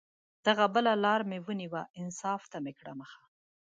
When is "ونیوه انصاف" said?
1.45-2.41